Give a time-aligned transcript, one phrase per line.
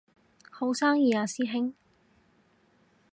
[0.49, 1.75] 好生意啊師兄